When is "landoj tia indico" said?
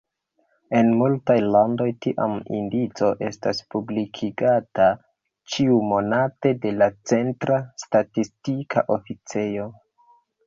1.55-3.09